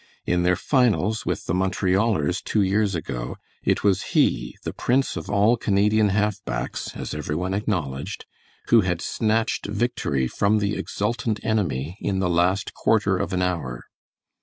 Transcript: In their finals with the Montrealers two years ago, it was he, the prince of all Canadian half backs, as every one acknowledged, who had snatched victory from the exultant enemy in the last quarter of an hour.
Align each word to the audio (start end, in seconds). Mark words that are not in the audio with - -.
In 0.25 0.41
their 0.41 0.55
finals 0.55 1.27
with 1.27 1.45
the 1.45 1.53
Montrealers 1.53 2.41
two 2.43 2.63
years 2.63 2.95
ago, 2.95 3.37
it 3.61 3.83
was 3.83 4.01
he, 4.17 4.57
the 4.63 4.73
prince 4.73 5.15
of 5.15 5.29
all 5.29 5.57
Canadian 5.57 6.09
half 6.09 6.43
backs, 6.43 6.95
as 6.95 7.13
every 7.13 7.35
one 7.35 7.53
acknowledged, 7.53 8.25
who 8.69 8.81
had 8.81 8.99
snatched 8.99 9.67
victory 9.67 10.27
from 10.27 10.57
the 10.57 10.75
exultant 10.75 11.39
enemy 11.45 11.99
in 12.01 12.17
the 12.17 12.31
last 12.31 12.73
quarter 12.73 13.15
of 13.15 13.31
an 13.31 13.43
hour. 13.43 13.83